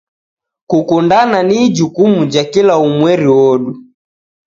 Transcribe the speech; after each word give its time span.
Kukundana 0.67 1.43
ni 1.43 1.63
ijukumu 1.65 2.21
ja 2.33 2.43
kila 2.51 2.73
umweri 2.85 3.27
wodu. 3.37 3.71